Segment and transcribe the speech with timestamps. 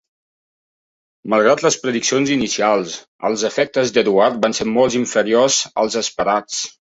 [1.33, 2.95] Malgrat les prediccions inicials,
[3.29, 6.59] els efectes d'Eduard van ser molt inferiors als esperats.